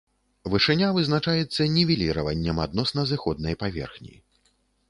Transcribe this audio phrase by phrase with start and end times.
[0.53, 4.15] Вышыня вызначаецца нівеліраваннем адносна зыходнай паверхні.